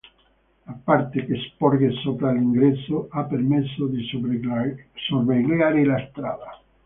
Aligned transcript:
La 0.65 0.75
parte 0.83 1.25
che 1.27 1.35
sporge 1.41 1.91
sopra 2.01 2.31
l'ingresso 2.31 3.07
ha 3.11 3.21
permesso 3.25 3.85
di 3.85 4.03
sorvegliare 4.95 5.85
la 5.85 6.07
strada. 6.09 6.59